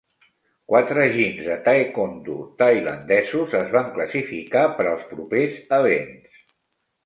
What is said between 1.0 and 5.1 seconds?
"jins" de taekwondo tailandesos es van classificar per als